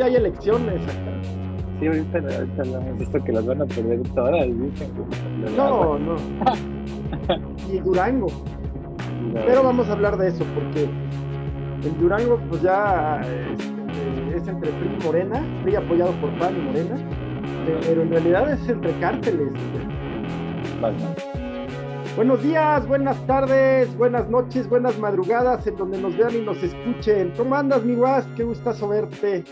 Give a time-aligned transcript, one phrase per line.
[0.00, 0.80] hoy hay elecciones
[1.78, 4.90] Sí, ahorita, ahorita hemos visto que las van a perder todas, dicen.
[5.56, 6.16] No, no.
[7.72, 8.26] y Durango.
[9.32, 10.90] Pero vamos a hablar de eso, porque
[11.82, 16.60] el Durango, pues ya este, es, entre PRI y Morena, PRI apoyado por PAN y
[16.60, 16.96] Morena,
[17.80, 19.48] pero en realidad es entre cárteles.
[22.14, 27.32] Buenos días, buenas tardes, buenas noches, buenas madrugadas, en donde nos vean y nos escuchen.
[27.38, 28.26] ¿Cómo andas, mi guas?
[28.36, 29.44] Qué gustazo verte.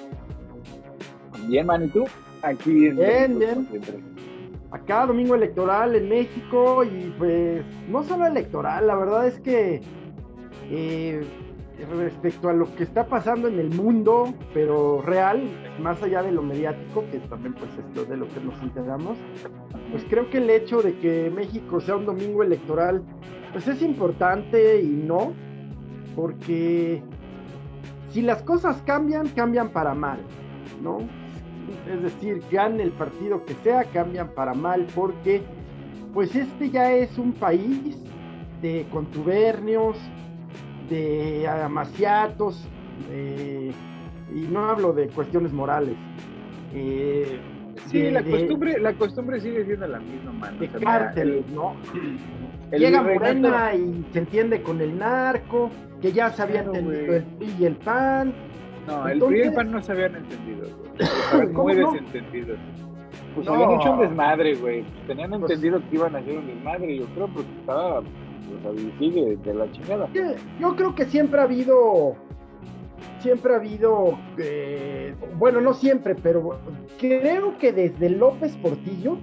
[1.49, 2.05] Bien, man, ¿y tú?
[2.43, 2.91] Aquí.
[2.91, 3.67] Bien, bien.
[4.71, 9.81] Acá, domingo electoral en México, y pues, no solo electoral, la verdad es que
[10.71, 11.27] eh,
[11.97, 15.43] respecto a lo que está pasando en el mundo, pero real,
[15.81, 19.17] más allá de lo mediático, que también pues es de lo que nos enteramos,
[19.91, 23.03] pues creo que el hecho de que México sea un domingo electoral,
[23.53, 25.33] pues es importante y no,
[26.15, 27.03] porque
[28.11, 30.19] si las cosas cambian, cambian para mal,
[30.83, 30.99] ¿no?
[31.91, 35.43] Es decir, gane el partido que sea, cambian para mal, porque
[36.13, 37.97] pues este ya es un país
[38.63, 39.97] de contubernios,
[40.89, 42.67] de amaciatos,
[43.11, 45.97] y no hablo de cuestiones morales.
[46.75, 47.39] Eh,
[47.87, 50.59] sí, la, costumbre, la costumbre sigue siendo la misma, mano.
[50.59, 51.75] De cárteles, ¿no?
[52.73, 55.71] Llega Morena y se entiende con el narco,
[56.03, 58.35] que ya se habían entendido el PRI y el PAN.
[58.89, 60.67] No, el PRI y el PAN no se habían entendido,
[61.33, 61.47] güey.
[61.53, 62.59] muy desentendidos.
[63.35, 64.85] Pues habían hecho un desmadre, güey.
[65.07, 69.71] Tenían pues entendido que iban a hacer un desmadre, yo creo, porque estaba de la
[69.73, 70.09] chingada.
[70.59, 72.17] Yo creo que siempre ha habido,
[73.21, 76.59] siempre ha habido, eh, bueno, no siempre, pero
[76.99, 79.19] creo que desde López Portillo.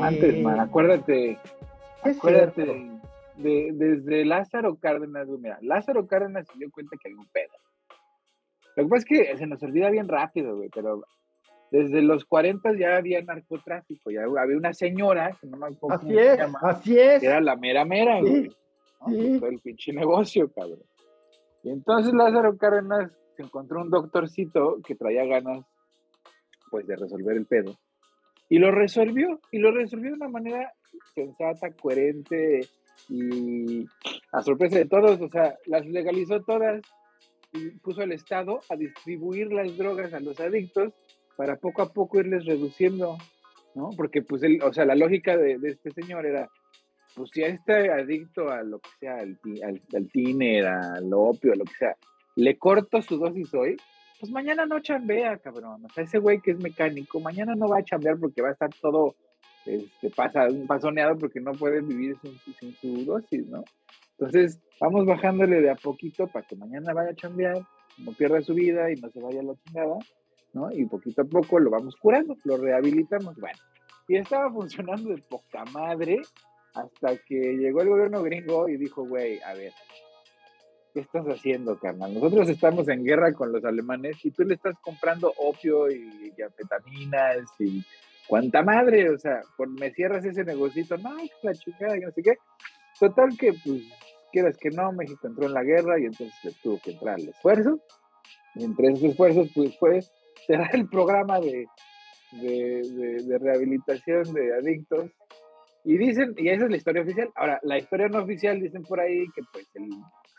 [0.00, 1.38] antes, man, eh, acuérdate,
[2.02, 2.90] acuérdate
[3.36, 7.52] de, desde Lázaro Cárdenas, mira, Lázaro Cárdenas se dio cuenta que había un pedo.
[8.76, 11.04] Lo que pasa es que se nos olvida bien rápido, güey, pero
[11.70, 16.18] desde los 40 ya había narcotráfico, ya había una señora, que no me acuerdo así
[16.18, 17.20] es, así es.
[17.20, 18.50] Que era la mera mera, güey.
[19.08, 20.82] Sí, el pinche negocio, cabrón.
[21.64, 25.64] Y entonces Lázaro Cárdenas se encontró un doctorcito que traía ganas,
[26.70, 27.74] pues, de resolver el pedo.
[28.48, 30.72] Y lo resolvió, y lo resolvió de una manera
[31.14, 32.66] sensata, coherente
[33.08, 33.86] y
[34.32, 36.82] a sorpresa de todos, o sea, las legalizó todas
[37.82, 40.92] puso al Estado a distribuir las drogas a los adictos
[41.36, 43.18] para poco a poco irles reduciendo,
[43.74, 43.90] ¿no?
[43.96, 46.48] Porque, pues, él, o sea, la lógica de, este señor era,
[47.14, 51.52] pues, si a este adicto a lo que sea, al, al, al tiner, al opio,
[51.52, 51.96] a lo que sea,
[52.36, 53.76] le corto su dosis hoy,
[54.22, 55.84] pues mañana no chambea, cabrón.
[55.84, 58.52] O sea, ese güey que es mecánico, mañana no va a chambear porque va a
[58.52, 59.16] estar todo
[59.66, 60.10] este,
[60.68, 63.64] pasoneado porque no puede vivir sin, sin, su dosis, ¿no?
[64.18, 67.62] Entonces, vamos bajándole de a poquito para que mañana vaya a chambear,
[67.98, 69.98] no pierda su vida y no se vaya a la chingada.
[70.52, 70.70] ¿no?
[70.70, 73.36] Y poquito a poco lo vamos curando, lo rehabilitamos.
[73.36, 73.58] Bueno,
[74.08, 76.20] y estaba funcionando de poca madre
[76.74, 79.72] hasta que llegó el gobierno gringo y dijo, güey, a ver,
[80.92, 82.14] ¿qué estás haciendo, carnal?
[82.14, 86.42] Nosotros estamos en guerra con los alemanes y tú le estás comprando opio y, y
[86.42, 87.82] anfetaminas y
[88.26, 89.42] cuánta madre, o sea,
[89.78, 92.34] me cierras ese negocito, no, la chica, y no sé qué.
[92.98, 93.82] Total que, pues,
[94.32, 97.80] quieras que no, México entró en la guerra y entonces tuvo que entrar el esfuerzo.
[98.54, 100.00] Y entre esos esfuerzos, pues, fue
[100.46, 101.66] será el programa de,
[102.32, 105.10] de, rehabilitación de adictos.
[105.84, 107.30] Y dicen, y esa es la historia oficial.
[107.34, 109.88] Ahora, la historia no oficial dicen por ahí que pues el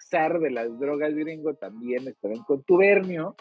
[0.10, 3.36] zar de las drogas gringo también estaba en contubernio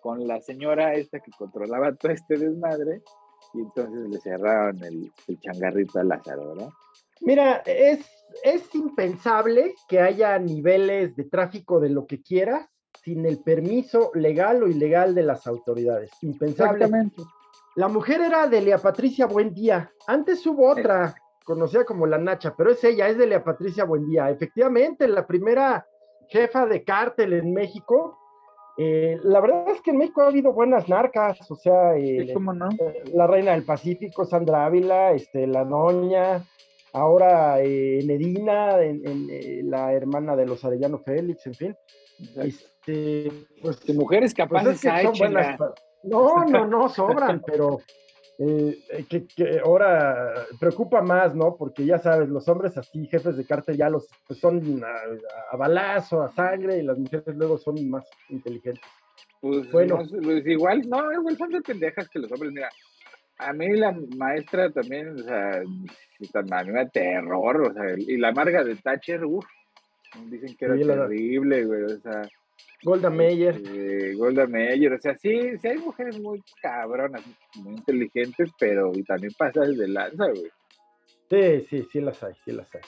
[0.00, 3.02] con la señora esta que controlaba todo este desmadre
[3.54, 6.68] y entonces le cerraron el, el changarrito a Lázaro, ¿verdad?
[7.20, 8.06] Mira, es,
[8.42, 12.68] es impensable que haya niveles de tráfico de lo que quieras
[13.02, 16.10] sin el permiso legal o ilegal de las autoridades.
[16.22, 16.84] Impensable.
[16.84, 17.22] Exactamente.
[17.76, 19.90] La mujer era Delia Patricia Buendía.
[20.06, 24.30] Antes hubo otra, conocida como la Nacha, pero es ella, es Delia Patricia Buendía.
[24.30, 25.86] Efectivamente, la primera
[26.28, 28.18] jefa de cártel en México.
[28.76, 32.32] Eh, la verdad es que en México ha habido buenas narcas, o sea, eh,
[33.12, 36.44] la reina del Pacífico, Sandra Ávila, este, la doña,
[36.92, 38.78] ahora eh, Medina,
[39.64, 41.76] la hermana de los Arellano Félix, en fin.
[42.36, 43.30] Este,
[43.62, 44.84] pues, de mujeres pues, capaces
[46.02, 47.78] No, no, no, sobran, pero
[48.38, 51.56] eh, que, ahora preocupa más, ¿no?
[51.56, 54.82] Porque ya sabes, los hombres así, jefes de cártel, ya los pues, son
[55.50, 58.84] a, balazo, a sangre, y las mujeres luego son más inteligentes.
[59.40, 62.68] Pues, bueno, pues, igual, no, igual son de pendejas que los hombres, mira.
[63.38, 68.28] A mí la maestra también, o sea, a mí me terror, o sea, y la
[68.28, 69.46] amarga de Thatcher, uff,
[70.26, 71.82] Dicen que era terrible, güey.
[71.82, 72.22] O sea,
[72.82, 73.56] Golda Meyer.
[73.56, 77.22] Este, Golda Meyer, o sea, sí, sí hay mujeres muy cabronas,
[77.56, 80.50] muy inteligentes, pero y también pasa de lanza, güey.
[81.30, 82.80] Sí, sí, sí las hay, sí las hay.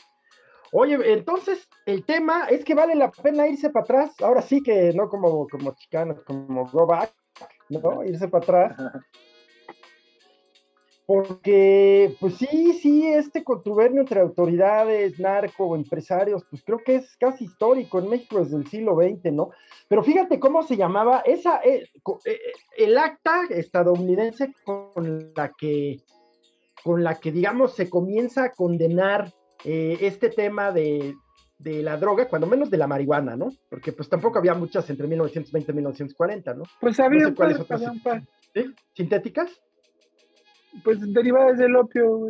[0.73, 4.21] Oye, entonces el tema es que vale la pena irse para atrás.
[4.21, 7.13] Ahora sí que no como, como chicanos, como go back,
[7.69, 8.05] ¿no?
[8.05, 9.03] Irse para atrás.
[11.13, 17.47] Porque, pues sí, sí, este contubernio entre autoridades, narco, empresarios, pues creo que es casi
[17.47, 19.51] histórico en México desde el siglo XX, ¿no?
[19.89, 21.89] Pero fíjate cómo se llamaba esa, eh,
[22.27, 22.39] eh,
[22.79, 25.99] el acta estadounidense con la que,
[26.85, 29.33] con la que, digamos, se comienza a condenar
[29.65, 31.17] eh, este tema de,
[31.59, 33.51] la droga, cuando menos de la marihuana, ¿no?
[33.69, 36.63] Porque pues tampoco había muchas entre 1920 y 1940, ¿no?
[36.81, 37.83] Pues había no cuáles otras.
[38.95, 39.61] ¿Sintéticas?
[40.85, 42.29] Pues derivadas del opio,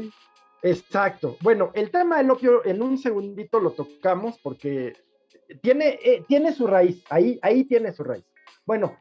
[0.63, 1.37] Exacto.
[1.41, 4.93] Bueno, el tema del opio en un segundito lo tocamos porque
[5.63, 8.25] tiene, eh, tiene su raíz, ahí, ahí tiene su raíz.
[8.67, 8.97] Bueno,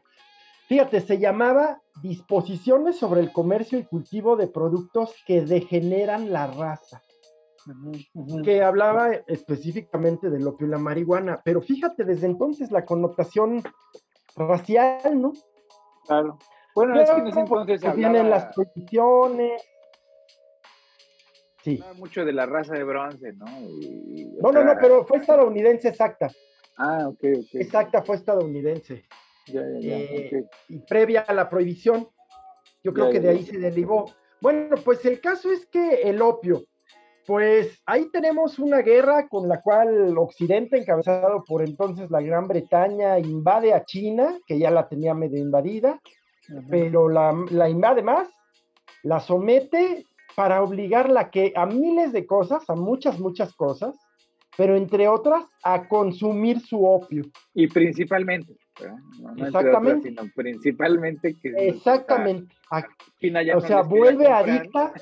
[0.68, 7.02] fíjate, se llamaba Disposiciones sobre el comercio y cultivo de productos que degeneran la raza
[8.42, 13.62] que hablaba específicamente del opio y la marihuana, pero fíjate, desde entonces la connotación
[14.34, 15.32] racial, ¿no?
[16.06, 16.38] Claro.
[16.74, 18.12] Bueno, es que en ese entonces hablaba...
[18.12, 19.62] vienen las posiciones.
[21.62, 21.82] Sí.
[21.96, 23.44] mucho de la raza de bronce, ¿no?
[23.44, 26.30] no, no, no, pero fue estadounidense exacta.
[26.78, 27.54] Ah, ok, ok.
[27.54, 29.04] Exacta, fue estadounidense.
[29.46, 32.08] Ya, ya, ya, eh, Y previa a la prohibición,
[32.82, 34.10] yo creo que de ahí se derivó.
[34.40, 36.64] Bueno, pues el caso es que el opio,
[37.26, 43.18] pues ahí tenemos una guerra con la cual Occidente, encabezado por entonces la Gran Bretaña,
[43.18, 46.00] invade a China, que ya la tenía medio invadida,
[46.68, 48.28] pero la, invade más,
[49.02, 50.04] la somete
[50.34, 53.96] para obligarla que a miles de cosas, a muchas, muchas cosas,
[54.56, 57.24] pero entre otras a consumir su opio.
[57.54, 58.56] Y principalmente,
[59.36, 62.54] exactamente, sino principalmente que exactamente,
[63.54, 64.92] o sea, vuelve adicta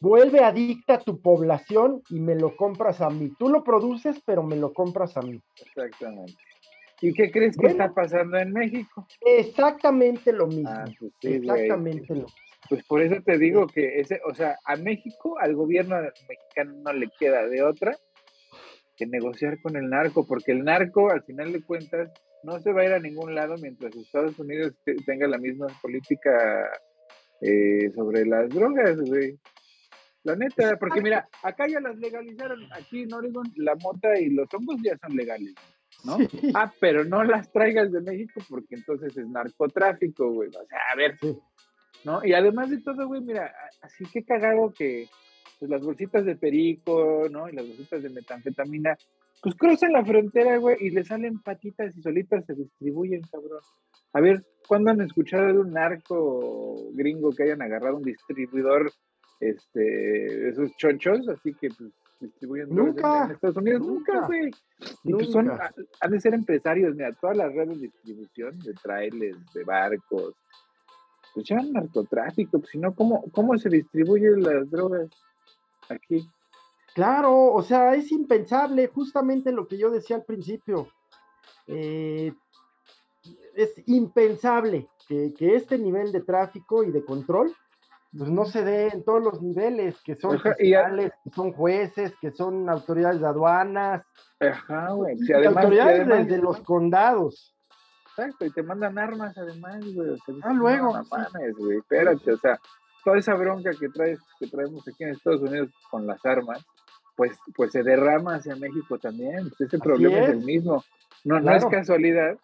[0.00, 3.32] vuelve adicta a tu población y me lo compras a mí.
[3.38, 5.40] Tú lo produces, pero me lo compras a mí.
[5.60, 6.34] Exactamente.
[7.00, 9.06] ¿Y qué crees que está pasando en México?
[9.20, 10.70] Exactamente lo mismo.
[10.70, 12.34] Ah, pues exactamente lo mismo.
[12.68, 15.96] Pues por eso te digo que ese, o sea, a México, al gobierno
[16.28, 17.96] mexicano no le queda de otra
[18.96, 22.10] que negociar con el narco, porque el narco, al final de cuentas,
[22.42, 24.72] no se va a ir a ningún lado mientras Estados Unidos
[25.04, 26.70] tenga la misma política
[27.40, 29.38] eh, sobre las drogas, güey.
[30.22, 34.52] La neta, porque mira, acá ya las legalizaron, aquí en Oregon la mota y los
[34.52, 35.54] hongos ya son legales,
[36.04, 36.18] ¿no?
[36.54, 40.48] Ah, pero no las traigas de México porque entonces es narcotráfico, güey.
[40.48, 41.16] O sea, a ver,
[42.04, 42.24] ¿no?
[42.24, 43.52] Y además de todo, güey, mira,
[43.82, 45.08] así que cagado que
[45.58, 47.48] pues, las bolsitas de perico, ¿no?
[47.48, 48.96] Y las bolsitas de metanfetamina,
[49.42, 53.60] pues cruzan la frontera, güey, y le salen patitas y solitas se distribuyen, cabrón.
[54.12, 58.90] A ver, ¿cuándo han escuchado de un narco gringo que hayan agarrado un distribuidor
[59.40, 63.86] este, esos chonchos, así que pues distribuyen nunca, en, Estados Unidos.
[63.86, 64.50] Nunca, güey.
[65.04, 69.64] Pues son, han de ser empresarios, mira, todas las redes de distribución de trailers, de
[69.64, 70.34] barcos,
[71.34, 75.10] pues ya narcotráfico, pues si no, ¿cómo, ¿cómo se distribuyen las drogas
[75.88, 76.26] aquí?
[76.94, 80.88] Claro, o sea, es impensable, justamente lo que yo decía al principio.
[81.66, 82.32] Eh,
[83.54, 87.54] es impensable que, que, este nivel de tráfico y de control
[88.16, 92.30] pues no se dé en todos los niveles, que son fiscales, que son jueces, que
[92.30, 94.02] son autoridades de aduanas.
[94.40, 95.16] Ajá, güey.
[95.44, 97.54] autoridades desde los condados.
[98.10, 100.16] Exacto, y te mandan armas además, güey.
[100.42, 100.94] ah, luego.
[101.58, 102.58] güey, espérate, o sea,
[103.04, 106.64] toda esa bronca que traes, que traemos aquí en Estados Unidos con las armas,
[107.14, 109.50] pues, pues se derrama hacia México también.
[109.58, 110.30] Ese problema es.
[110.30, 110.82] el mismo.
[111.24, 112.38] No, no es casualidad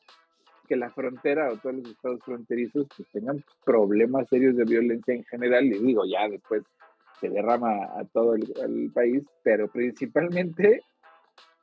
[0.73, 5.23] que la frontera o todos los estados fronterizos pues, tengan problemas serios de violencia en
[5.25, 6.63] general, y digo, ya después
[7.21, 10.83] se derrama a todo el, país, pero principalmente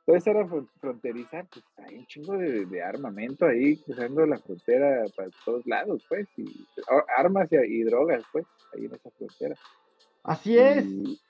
[0.06, 0.46] toda esa área
[0.80, 6.28] fronteriza, pues hay un chingo de, armamento ahí cruzando la frontera para todos lados, pues,
[6.36, 6.64] y
[7.18, 9.56] armas y, drogas, pues, ahí en esa frontera.
[10.22, 10.86] Así es.
[10.86, 11.20] Y,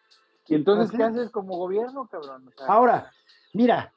[0.49, 2.52] entonces, ¿qué haces como gobierno, cabrón?
[2.66, 3.10] Ahora,
[3.54, 3.94] mira,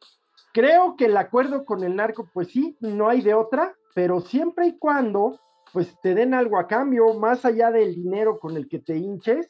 [0.53, 4.67] Creo que el acuerdo con el narco, pues sí, no hay de otra, pero siempre
[4.67, 5.39] y cuando,
[5.73, 9.49] pues te den algo a cambio, más allá del dinero con el que te hinches,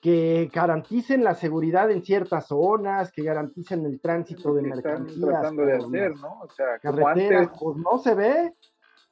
[0.00, 5.20] que garanticen la seguridad en ciertas zonas, que garanticen el tránsito de mercancías.
[5.20, 6.40] tratando de hacer, ¿no?
[6.42, 8.54] O sea, carreteras, pues no se ve,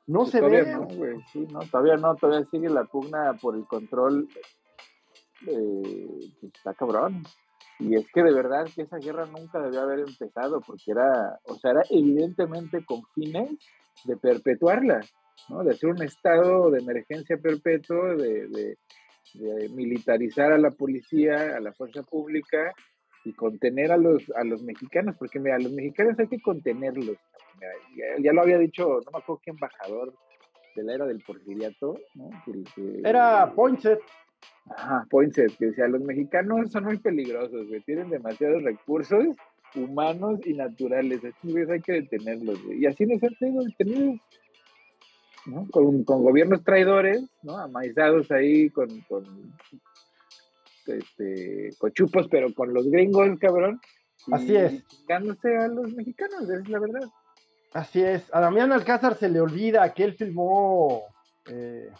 [0.06, 0.76] no pues se ve.
[0.76, 0.86] No,
[1.32, 4.28] sí, no, todavía no, todavía sigue la pugna por el control.
[5.48, 7.24] Eh, pues está cabrón.
[7.78, 11.54] Y es que de verdad que esa guerra nunca debió haber empezado porque era, o
[11.56, 13.50] sea, era evidentemente con fines
[14.04, 15.00] de perpetuarla,
[15.48, 15.64] ¿no?
[15.64, 18.76] De hacer un estado de emergencia perpetuo, de,
[19.70, 22.72] militarizar a la policía, a la fuerza pública
[23.24, 27.16] y contener a los, a los mexicanos, porque mira, a los mexicanos hay que contenerlos.
[28.22, 30.14] ya, lo había dicho, no me acuerdo qué embajador
[30.76, 32.30] de la era del porfiriato, ¿no?
[33.02, 34.00] era Poinsett.
[34.70, 39.36] Ajá, Poinsett, que decía, los mexicanos son muy peligrosos, que tienen demasiados recursos
[39.74, 41.20] humanos y naturales.
[41.24, 42.58] Así hay que detenerlos.
[42.70, 44.20] Y así nos han tenido detenidos.
[45.46, 45.66] ¿no?
[45.70, 47.58] Con, con, gobiernos traidores, ¿no?
[47.58, 49.54] Amaizados ahí con, con
[50.86, 53.80] este, cochupos, pero con los gringos, cabrón.
[54.32, 54.86] Así es.
[54.86, 57.08] Chingándose a los mexicanos, es la verdad.
[57.72, 58.32] Así es.
[58.32, 61.02] A Damián Alcázar se le olvida que él filmó.
[61.46, 61.90] Eh,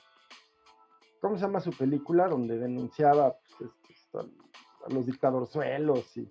[1.24, 2.28] ¿Cómo se llama su película?
[2.28, 3.70] Donde denunciaba pues,
[4.12, 6.28] a los dictadorzuelos y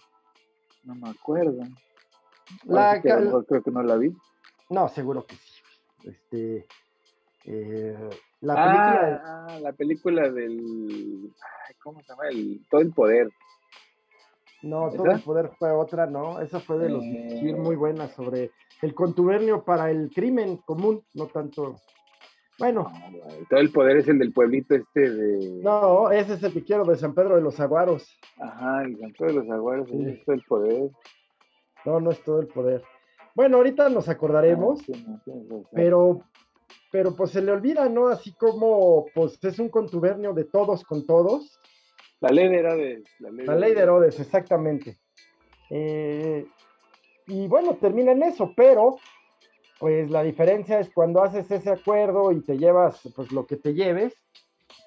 [0.84, 1.64] no me acuerdo.
[2.66, 4.16] La, creo que no la vi.
[4.70, 5.64] No, seguro que sí.
[6.04, 6.68] Este,
[7.46, 8.10] eh,
[8.42, 9.22] la ah, película.
[9.26, 11.34] Ah, la película del.
[11.82, 12.28] ¿Cómo se llama?
[12.30, 13.32] El, todo el poder.
[14.62, 16.40] No, todo el poder fue otra, ¿no?
[16.40, 17.56] Esa fue de los eh...
[17.58, 18.52] muy buena sobre
[18.84, 21.78] el contubernio para el crimen común, no tanto.
[22.60, 22.92] Bueno.
[23.50, 25.62] todo el poder es el del pueblito este de.
[25.64, 28.18] No, ese es el que quiero de San Pedro de los Aguaros.
[28.40, 30.92] Ajá, el San Pedro de los Aguaros, es todo el poder.
[31.86, 32.84] No, no es todo el poder.
[33.36, 35.20] Bueno, ahorita nos acordaremos, ah,
[35.74, 36.22] pero,
[36.92, 38.08] pero pues se le olvida, ¿no?
[38.08, 41.60] Así como pues es un contubernio de todos con todos.
[42.20, 43.04] La ley de Herodes.
[43.20, 45.00] La ley, de Herodes, exactamente.
[45.70, 46.46] Eh,
[47.28, 48.98] y bueno, termina en eso, pero
[49.84, 53.74] pues la diferencia es cuando haces ese acuerdo y te llevas pues lo que te
[53.74, 54.14] lleves,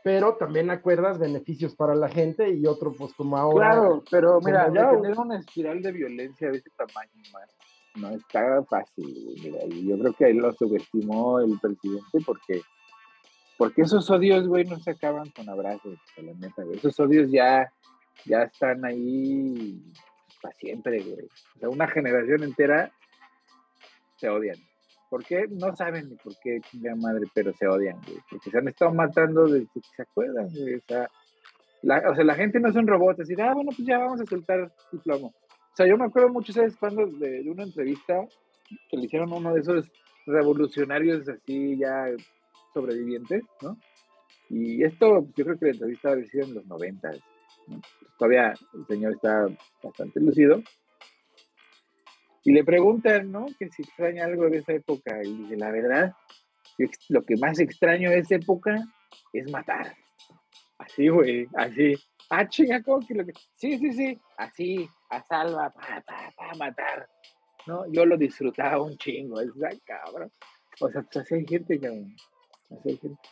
[0.02, 3.72] pero también acuerdas beneficios para la gente y otro pues como ahora.
[3.72, 7.12] Claro, pero mira, ya, tener una espiral de violencia de ese tamaño,
[7.96, 9.38] no está fácil.
[9.42, 12.62] Mira, yo creo que ahí lo subestimó el presidente porque
[13.58, 16.78] porque esos odios, güey, no se acaban con abrazos, la neta, güey.
[16.78, 17.70] Esos odios ya,
[18.24, 19.78] ya están ahí
[20.40, 21.26] para siempre, güey.
[21.56, 22.90] O sea, una generación entera
[24.16, 24.56] se odian.
[25.08, 25.46] ¿Por qué?
[25.48, 28.18] No saben ni por qué, chingada madre, pero se odian, güey.
[28.28, 30.74] Porque se han estado matando desde que se acuerdan, güey.
[30.74, 31.08] O sea,
[31.82, 34.26] la, o sea, la gente no son robots, decir, ah, bueno, pues ya vamos a
[34.26, 35.28] soltar el plomo.
[35.28, 38.14] O sea, yo me acuerdo mucho, ¿sabes cuando De, una entrevista
[38.88, 39.90] que le hicieron uno de esos
[40.26, 42.06] revolucionarios así ya
[42.74, 43.76] sobrevivientes, ¿no?
[44.48, 47.10] Y esto, yo creo que la entrevista había sido en los 90.
[47.68, 47.80] ¿no?
[48.18, 49.46] Todavía el señor está
[49.82, 50.62] bastante lucido.
[52.46, 53.46] Y le preguntan, ¿no?
[53.58, 55.20] Que si extraña algo de esa época.
[55.24, 56.14] Y dice, la verdad,
[57.08, 58.86] lo que más extraño de esa época
[59.32, 59.96] es matar.
[60.78, 61.96] Así, güey, así.
[62.30, 63.32] Ah, chinga, ¿cómo que lo que...?
[63.56, 67.08] Sí, sí, sí, así, a salva, para, para, para matar.
[67.66, 67.84] ¿No?
[67.90, 69.50] Yo lo disfrutaba un chingo, es
[69.84, 70.30] cabrón.
[70.80, 72.14] O sea, pues así hay gente, cabrón.
[72.70, 73.28] Así hay gente.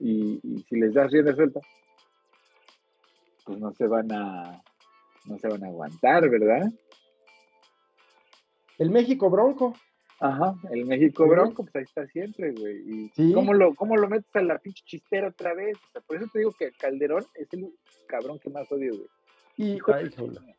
[0.00, 1.60] Y, y si les das rienda suelta,
[3.44, 4.60] pues no se van a
[5.26, 6.70] no se van a aguantar, ¿verdad?
[8.78, 9.74] El México Bronco.
[10.18, 13.10] Ajá, el México Bronco, pues ahí está siempre, güey.
[13.16, 15.76] ¿Y cómo, lo, cómo lo metes a la pinche chistera otra vez?
[15.76, 17.68] O sea, por eso te digo que Calderón es el
[18.08, 19.08] cabrón que más odio, güey.
[19.58, 19.92] Hijo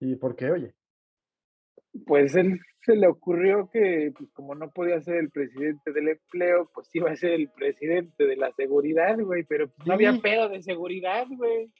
[0.00, 0.74] ¿Y por qué, oye?
[2.06, 6.70] Pues él se le ocurrió que, pues como no podía ser el presidente del empleo,
[6.72, 9.44] pues iba a ser el presidente de la seguridad, güey.
[9.44, 11.72] Pero pues, no había pedo de seguridad, güey.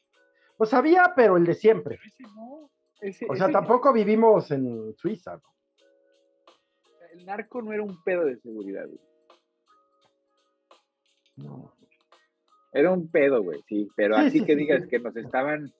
[0.59, 2.01] Pues había, pero el de siempre.
[3.29, 5.37] o sea, tampoco vivimos en Suiza.
[5.37, 5.55] ¿no?
[7.13, 9.01] El narco no era un pedo de seguridad, güey.
[11.37, 11.73] No.
[12.73, 15.73] Era un pedo, güey, sí, pero así que digas que nos estaban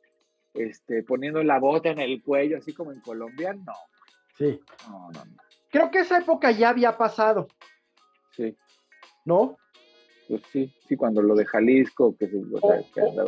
[0.55, 3.75] este, poniendo la bota en el cuello, así como en Colombia, no.
[4.37, 4.61] Sí.
[4.89, 5.37] No, no, no.
[5.71, 7.49] Creo que esa época ya había pasado.
[8.31, 8.57] Sí.
[9.25, 9.59] ¿No?
[10.29, 12.29] Pues sí, sí, cuando lo de Jalisco, que,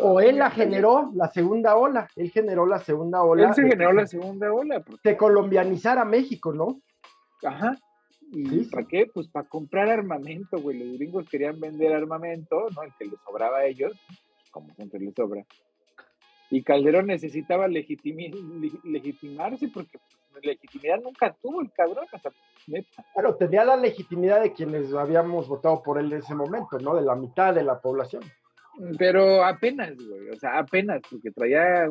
[0.02, 3.48] o, él la generó, la segunda ola, él generó la segunda ola.
[3.48, 4.84] Él se generó la segunda ola.
[5.02, 6.82] De colombianizar a México, ¿no?
[7.42, 7.74] Ajá.
[8.32, 9.06] ¿Y para qué?
[9.12, 10.78] Pues para comprar armamento, güey.
[10.78, 12.82] Los gringos querían vender armamento, ¿no?
[12.82, 13.92] El que les sobraba a ellos,
[14.50, 15.42] como siempre les sobra.
[16.50, 19.98] Y Calderón necesitaba legitimarse porque
[20.42, 22.06] legitimidad nunca tuvo el cabrón.
[22.12, 22.32] O sea,
[23.14, 26.94] Claro, tenía la legitimidad de quienes habíamos votado por él en ese momento, ¿no?
[26.94, 28.22] De la mitad de la población.
[28.98, 31.88] Pero apenas, güey, o sea, apenas, porque traía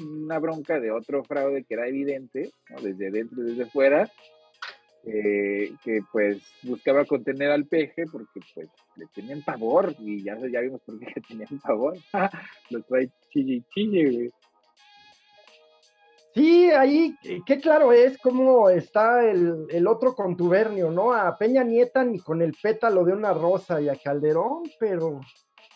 [0.00, 2.80] una bronca de otro fraude que era evidente, ¿no?
[2.80, 4.10] Desde dentro y desde fuera,
[5.04, 10.60] eh, que pues buscaba contener al peje porque pues le tenían pavor y ya, ya
[10.60, 11.96] vimos por qué le tenían pavor.
[12.70, 14.30] Lo trae chille chille, güey.
[16.34, 21.12] Sí, ahí, qué claro es cómo está el, otro contubernio, ¿no?
[21.12, 25.20] A Peña Nieta ni con el pétalo de una rosa y a Calderón, pero...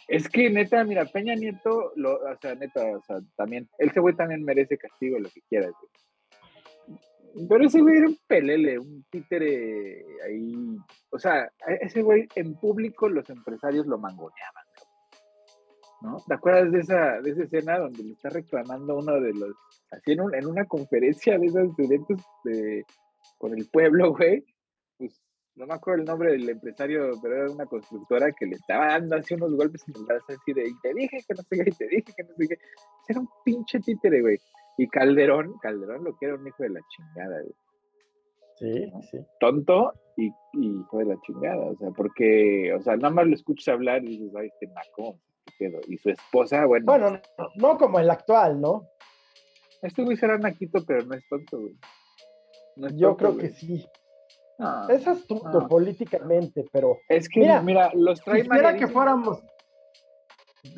[0.06, 4.14] Es que neta, mira, Peña Nieto, lo, o sea, neta, o sea, también, ese güey
[4.14, 5.70] también merece castigo, lo que quiera,
[7.48, 10.76] Pero ese güey era un pelele, un títere ahí.
[11.10, 14.63] O sea, ese güey en público los empresarios lo mangoneaban.
[16.04, 16.22] ¿No?
[16.26, 19.54] ¿Te acuerdas de esa, de esa escena donde le está reclamando uno de los,
[19.90, 22.84] así en, en una conferencia de esos eventos de,
[23.38, 24.44] con el pueblo, güey?
[24.98, 25.20] Pues
[25.56, 29.16] no me acuerdo el nombre del empresario, pero era una constructora que le estaba dando
[29.16, 31.70] así unos golpes en el brazo así de, y te dije que no sé qué,
[31.70, 32.58] y te dije que no sé qué.
[33.08, 34.38] Era un pinche títere, güey.
[34.76, 37.54] Y Calderón, Calderón lo que era un hijo de la chingada, güey.
[38.56, 39.18] Sí, sí.
[39.40, 43.34] Tonto y, y, hijo de la chingada, o sea, porque, o sea, nada más lo
[43.34, 44.68] escuchas hablar y dices, ay, este
[45.88, 46.84] y su esposa, bueno.
[46.86, 47.20] Bueno,
[47.56, 48.88] no, como el actual, ¿no?
[49.82, 51.74] Este güey será naquito, pero no es tonto, güey.
[52.96, 53.86] Yo creo que sí.
[54.88, 56.98] es astuto políticamente, pero.
[57.08, 59.42] Es que, mira, los trae quisiera que fuéramos.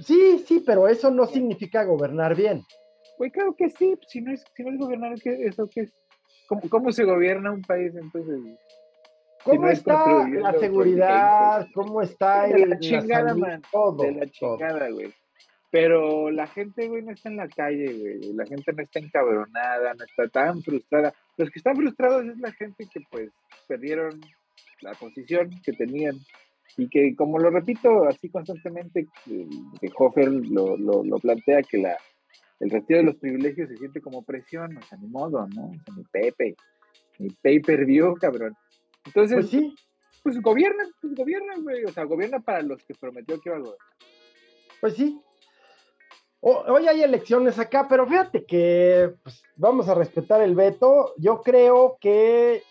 [0.03, 2.63] Sí, sí, pero eso no significa gobernar bien.
[3.19, 3.97] Güey, claro que sí.
[4.09, 5.93] Si no es, si no es gobernar, ¿eso qué es?
[6.49, 8.41] ¿Cómo, ¿Cómo se gobierna un país entonces?
[9.47, 11.69] ¿Cómo está la seguridad?
[11.73, 15.15] ¿Cómo está el, de la chingada, man, todo, de la chingada, güey.
[15.71, 18.33] Pero la gente, güey, no está en la calle, güey.
[18.35, 21.15] La gente no está encabronada, no está tan frustrada.
[21.37, 23.31] Los que están frustrados es la gente que, pues,
[23.69, 24.21] perdieron
[24.81, 26.17] la posición que tenían.
[26.77, 31.97] Y que, como lo repito así constantemente, que Hofer lo, lo, lo plantea, que la,
[32.61, 35.67] el retiro de los privilegios se siente como presión, o sea, ni modo, ¿no?
[35.67, 36.57] O sea, ni Pepe,
[37.19, 38.57] ni pay per view, cabrón.
[39.07, 39.75] Entonces, pues sí.
[40.23, 41.85] Pues gobierna, pues gobierna, güey.
[41.85, 43.89] O sea, gobierna para los que prometió que iba a gobernar.
[44.81, 45.21] Pues sí.
[46.41, 51.15] hoy hay elecciones acá, pero fíjate que pues, vamos a respetar el veto.
[51.17, 52.63] Yo creo que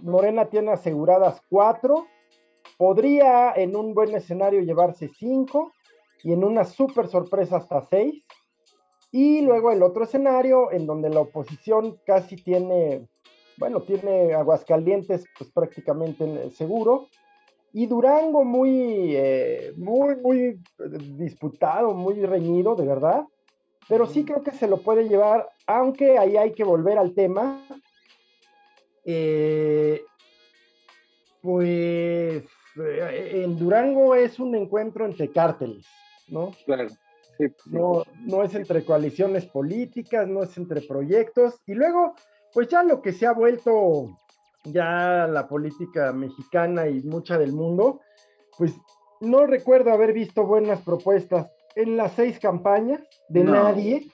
[0.00, 2.06] Morena tiene aseguradas cuatro.
[2.76, 5.72] Podría en un buen escenario llevarse cinco
[6.22, 8.24] y en una súper sorpresa hasta seis.
[9.10, 13.08] Y luego el otro escenario en donde la oposición casi tiene
[13.62, 17.06] bueno, tiene Aguascalientes pues prácticamente seguro.
[17.72, 20.58] Y Durango muy, eh, muy, muy
[21.16, 23.22] disputado, muy reñido, de verdad.
[23.88, 27.64] Pero sí creo que se lo puede llevar, aunque ahí hay que volver al tema.
[29.04, 30.02] Eh,
[31.40, 32.42] pues
[32.84, 35.86] eh, en Durango es un encuentro entre cárteles,
[36.26, 36.50] ¿no?
[36.66, 36.88] Claro.
[37.66, 41.60] No, no es entre coaliciones políticas, no es entre proyectos.
[41.64, 42.14] Y luego,
[42.52, 44.16] pues ya lo que se ha vuelto
[44.64, 48.00] ya la política mexicana y mucha del mundo,
[48.56, 48.74] pues
[49.20, 54.06] no recuerdo haber visto buenas propuestas en las seis campañas de nadie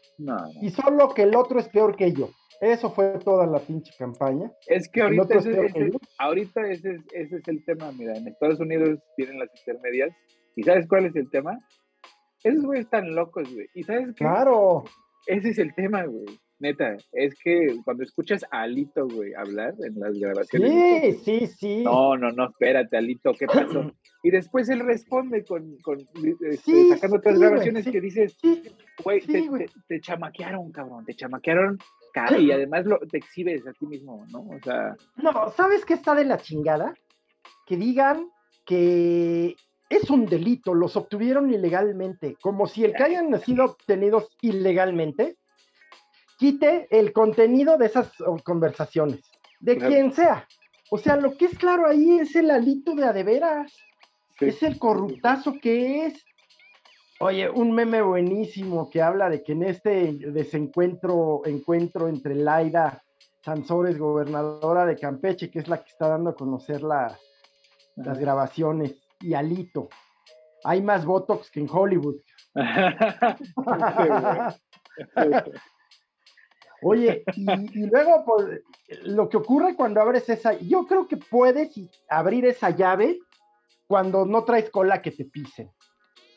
[0.61, 2.31] y solo que el otro es peor que yo.
[2.61, 4.51] Eso fue toda la pinche campaña.
[4.67, 7.93] Es que ahorita, ese, ahorita ese, ese es el tema.
[7.93, 10.11] Mira, en Estados Unidos tienen las intermedias.
[10.57, 11.57] ¿Y sabes cuál es el tema?
[12.43, 13.69] Esos güeyes están locos, güey.
[13.75, 14.25] ¿Y sabes qué?
[14.25, 14.83] Claro.
[15.27, 16.27] Ese es el tema, güey.
[16.61, 21.23] Neta, es que cuando escuchas a Alito, güey, hablar en las grabaciones.
[21.23, 21.83] Sí, sí, sí.
[21.85, 23.93] No, no, no, espérate, Alito, ¿qué pasó?
[24.25, 28.37] Y después él responde con, con este, sacando otras grabaciones que dices,
[29.05, 29.21] güey,
[29.87, 31.79] te, chamaquearon, cabrón, te chamaquearon
[32.39, 34.41] y además lo, te exhibes a ti mismo, ¿no?
[34.41, 34.97] O sea.
[35.17, 36.95] No, ¿sabes qué está de la chingada?
[37.65, 38.29] Que digan
[38.67, 39.55] que
[39.89, 45.37] es un delito, los obtuvieron ilegalmente, como si el que hayan sido obtenidos ilegalmente
[46.39, 48.11] quite el contenido de esas
[48.45, 49.21] conversaciones,
[49.61, 50.47] de quien sea.
[50.91, 53.77] O sea, lo que es claro ahí es el alito de adeveras,
[54.41, 56.25] es el corruptazo que es.
[57.21, 63.03] Oye, un meme buenísimo que habla de que en este desencuentro, encuentro entre Laida
[63.45, 67.19] Sansores, gobernadora de Campeche, que es la que está dando a conocer las
[67.97, 69.89] grabaciones, y Alito,
[70.63, 72.17] hay más Botox que en Hollywood.
[76.83, 78.61] Oye, y, luego, pues,
[79.03, 81.71] lo que ocurre cuando abres esa, yo creo que puedes
[82.09, 83.19] abrir esa llave
[83.87, 85.71] cuando no traes cola que te pisen.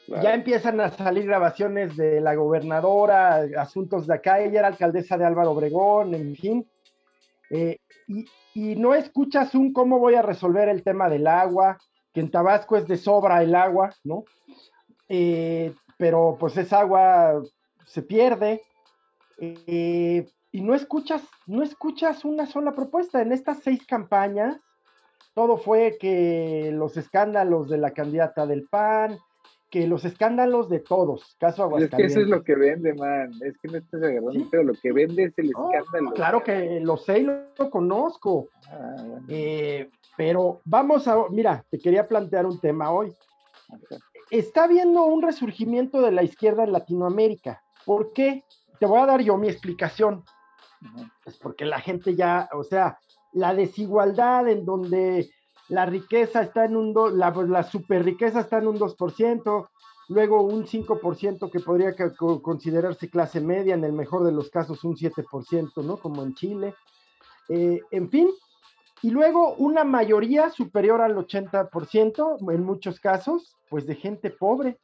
[0.07, 5.25] Ya empiezan a salir grabaciones de la gobernadora, asuntos de acá, ella era alcaldesa de
[5.25, 6.67] Álvaro Obregón, en fin.
[7.49, 7.77] Eh,
[8.07, 11.77] y, y, no escuchas un cómo voy a resolver el tema del agua,
[12.13, 14.25] que en Tabasco es de sobra el agua, ¿no?
[15.07, 17.41] Eh, pero pues esa agua
[17.85, 18.61] se pierde.
[19.41, 23.21] Eh, y no escuchas, no escuchas una sola propuesta.
[23.21, 24.57] En estas seis campañas,
[25.33, 29.17] todo fue que los escándalos de la candidata del PAN,
[29.71, 32.11] que los escándalos de todos, caso Aguascalientes.
[32.11, 33.31] Es que eso es lo que vende, man.
[33.41, 36.11] Es que no estás agarrando, pero lo que vende es el escándalo.
[36.13, 38.49] Claro que lo sé y lo, conozco.
[38.69, 38.95] Ah,
[39.29, 43.15] eh, pero vamos a, mira, te quería plantear un tema hoy.
[44.29, 47.63] Está habiendo un resurgimiento de la izquierda en Latinoamérica.
[47.85, 48.43] ¿Por qué?
[48.81, 50.23] Te voy a dar yo mi explicación.
[51.23, 52.97] Es porque la gente ya, o sea,
[53.31, 55.29] la desigualdad en donde
[55.69, 59.69] la riqueza está en un, 2, la, la super riqueza está en un 2%,
[60.09, 61.93] luego un 5% que podría
[62.41, 65.97] considerarse clase media, en el mejor de los casos un 7%, ¿no?
[65.97, 66.73] Como en Chile.
[67.49, 68.29] Eh, en fin,
[69.03, 74.79] y luego una mayoría superior al 80%, en muchos casos, pues de gente pobre,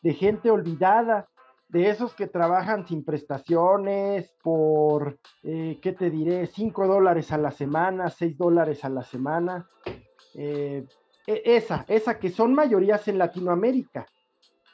[0.00, 1.28] de gente olvidada,
[1.74, 6.46] de esos que trabajan sin prestaciones por, eh, ¿qué te diré?
[6.46, 9.68] 5 dólares a la semana, 6 dólares a la semana.
[10.34, 10.86] Eh,
[11.26, 14.06] e, esa, esa que son mayorías en Latinoamérica.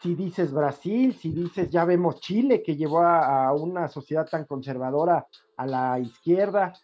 [0.03, 5.27] Si dices Brasil, si dices, ya vemos Chile, que llevó a, una sociedad tan conservadora
[5.57, 6.75] a la izquierda.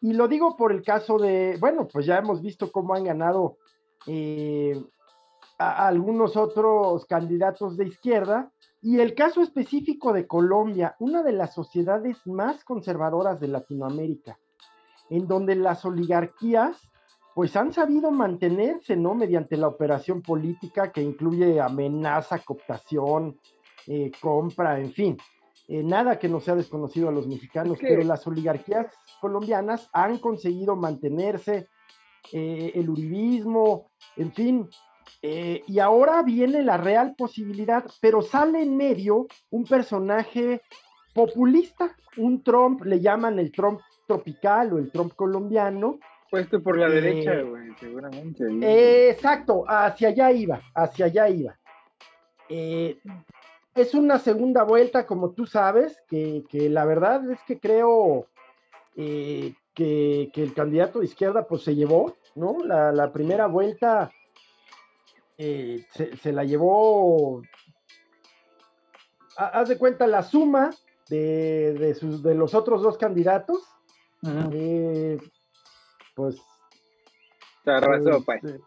[0.00, 3.58] Y lo digo por el caso de, bueno, pues ya hemos visto cómo han ganado
[4.06, 4.82] eh,
[5.58, 8.50] a, algunos otros candidatos de izquierda.
[8.80, 14.38] Y el caso específico de Colombia, una de las sociedades más conservadoras de Latinoamérica,
[15.10, 16.76] en donde las oligarquías
[17.34, 19.14] pues han sabido mantenerse, ¿no?
[19.14, 23.38] Mediante la operación política que incluye amenaza, cooptación,
[23.86, 25.16] eh, compra, en fin.
[25.68, 28.86] Eh, nada que no sea desconocido a los mexicanos, pero las oligarquías
[29.20, 31.68] colombianas han conseguido mantenerse,
[32.32, 34.68] eh, el uribismo, en fin.
[35.22, 40.60] Y ahora viene la real posibilidad, pero sale en medio un personaje
[41.14, 45.98] populista, un Trump, le llaman el Trump tropical o el Trump colombiano,
[46.30, 49.08] Puesto por la derecha, eh, güey, seguramente.
[49.08, 51.58] exacto, hacia allá iba, hacia allá iba.
[52.50, 52.98] Eh,
[53.74, 58.26] es una segunda vuelta, como tú sabes, que, la verdad es que creo
[58.96, 62.58] eh, que, el candidato de izquierda pues se llevó, ¿no?
[62.62, 64.10] La, primera vuelta
[65.38, 67.42] se, la llevó,
[69.36, 70.70] haz de cuenta la suma
[71.08, 73.62] de, sus, de los otros dos candidatos
[76.14, 76.36] pues.
[77.64, 78.40] Se arrasó, pues.
[78.42, 78.60] pues.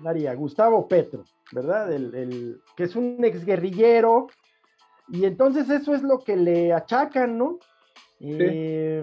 [0.00, 1.92] María, Gustavo Petro, ¿verdad?
[1.92, 4.28] El, que es un exguerrillero.
[5.08, 7.58] Y entonces eso es lo que le achacan, ¿no?
[8.20, 9.02] Eh,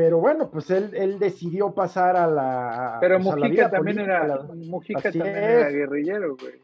[0.00, 2.96] pero bueno, pues él, decidió pasar a la.
[3.02, 4.46] Pero pues, Mujica también era.
[4.54, 6.54] Mujica también era guerrillero, güey.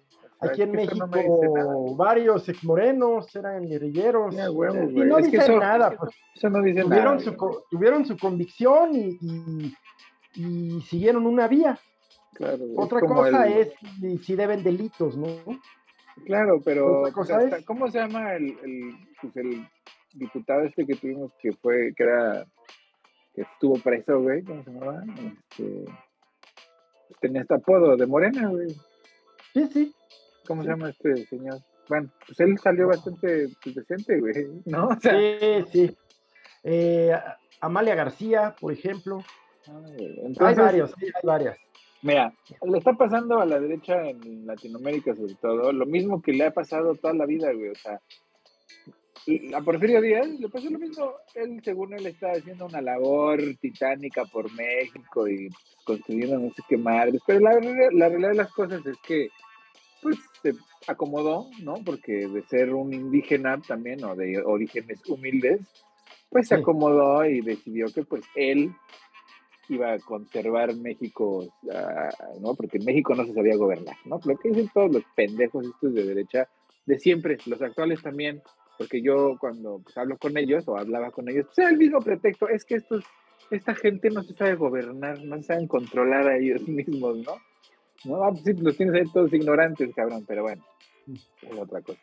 [0.40, 1.06] Aquí en México,
[1.96, 4.34] varios exmorenos eran guerrilleros.
[4.34, 5.90] y no dicen nada.
[5.90, 7.20] Pues, eso no dice tuvieron nada.
[7.20, 9.74] Su, tuvieron su convicción y,
[10.34, 11.78] y siguieron una vía.
[12.74, 13.74] Otra cosa es
[14.22, 15.26] si deben delitos, ¿no?
[16.24, 17.02] Claro, pero
[17.66, 18.56] ¿cómo se llama el,
[19.20, 19.68] pues el,
[20.14, 22.46] diputado este que tuvimos que fue, que era,
[23.36, 24.42] que estuvo preso, güey?
[24.42, 25.04] ¿Cómo se llamaba?
[25.04, 25.84] Este,
[27.20, 28.70] tenía este apodo de Morena, güey.
[29.54, 29.94] Sí, sí.
[30.48, 31.60] ¿Cómo se llama este señor?
[31.88, 34.88] Bueno, pues él salió bastante pues, decente, güey, ¿no?
[35.00, 35.96] sí, sí.
[36.64, 37.12] Eh,
[37.60, 39.22] Amalia García, por ejemplo
[40.40, 41.58] hay varios, hay varias.
[42.02, 46.46] Mira, le está pasando a la derecha en Latinoamérica sobre todo, lo mismo que le
[46.46, 48.00] ha pasado toda la vida, güey, o sea,
[49.54, 54.24] a Porfirio Díaz le pasó lo mismo, él según él está haciendo una labor titánica
[54.24, 55.48] por México y
[55.84, 57.52] construyendo no sé qué madres, pero la,
[57.92, 59.28] la realidad de las cosas es que
[60.02, 60.52] pues se
[60.86, 61.74] acomodó, ¿no?
[61.84, 65.60] Porque de ser un indígena también o de orígenes humildes,
[66.30, 68.72] pues se acomodó y decidió que pues él
[69.68, 72.10] iba a conservar México, ah,
[72.40, 72.54] ¿no?
[72.54, 74.20] Porque México no se sabía gobernar, ¿no?
[74.24, 76.48] Lo que dicen todos los pendejos estos de derecha,
[76.84, 78.42] de siempre, los actuales también,
[78.76, 82.48] porque yo cuando pues, hablo con ellos o hablaba con ellos, pues el mismo pretexto,
[82.48, 83.04] es que estos,
[83.50, 87.36] esta gente no se sabe gobernar, no se saben controlar a ellos mismos, ¿no?
[88.04, 90.64] No, ah, pues sí, los tienes ahí todos ignorantes, cabrón, pero bueno,
[91.06, 91.98] es otra cosa.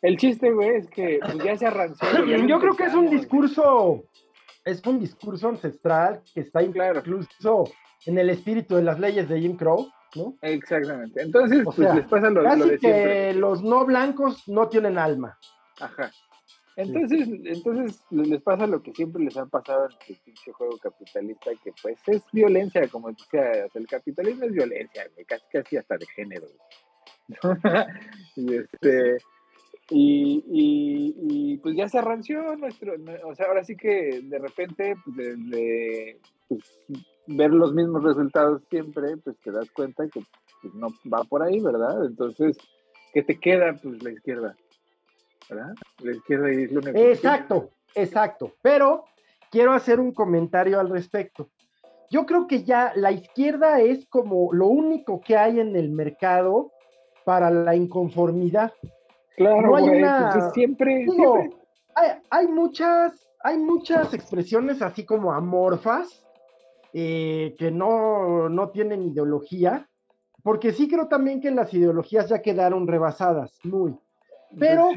[0.00, 2.06] El chiste, güey, es que pues, ya se arranzó.
[2.24, 4.04] Yo creo que es un discurso
[4.68, 7.64] es un discurso ancestral que está incluso
[8.06, 10.34] en el espíritu de las leyes de Jim Crow, ¿no?
[10.42, 11.22] Exactamente.
[11.22, 15.38] Entonces, pues les pasa lo, casi de que los no blancos no tienen alma.
[15.80, 16.10] Ajá.
[16.76, 21.50] Entonces, entonces les pasa lo que siempre les ha pasado en el pinche juego capitalista,
[21.64, 26.46] que pues es violencia, como decía, el capitalismo es violencia, casi, casi hasta de género.
[28.36, 29.18] y este,
[29.90, 35.50] y, y, pues ya se arranció nuestro, o sea, ahora sí que de repente, pues,
[35.50, 36.62] de, pues,
[37.26, 40.20] ver los mismos resultados siempre, pues te das cuenta que
[40.62, 42.04] pues, no va por ahí, ¿verdad?
[42.04, 42.56] Entonces,
[43.12, 43.74] ¿qué te queda?
[43.82, 44.56] Pues la izquierda,
[45.48, 45.74] ¿verdad?
[46.02, 48.52] La izquierda es lo Exacto, exacto.
[48.62, 49.04] Pero
[49.50, 51.50] quiero hacer un comentario al respecto.
[52.10, 56.72] Yo creo que ya la izquierda es como lo único que hay en el mercado
[57.24, 58.72] para la inconformidad.
[59.36, 59.84] Claro, hay
[60.32, 61.06] pues siempre,
[62.30, 66.24] Hay, muchas, hay muchas expresiones así como amorfas
[66.92, 69.88] eh, que no, no tienen ideología,
[70.42, 73.94] porque sí creo también que las ideologías ya quedaron rebasadas, muy.
[74.58, 74.90] Pero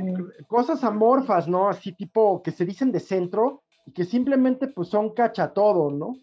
[0.47, 1.67] cosas amorfas, ¿no?
[1.67, 6.15] Así tipo que se dicen de centro y que simplemente pues son cacha todo, ¿no?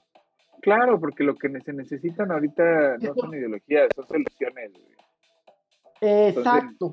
[0.61, 4.73] Claro, porque lo que se necesitan ahorita no son ideologías, son soluciones.
[6.01, 6.93] Exacto.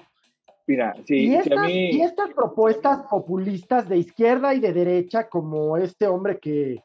[0.68, 6.08] mira, sí, y, estas, y estas propuestas populistas de izquierda y de derecha, como este
[6.08, 6.84] hombre que,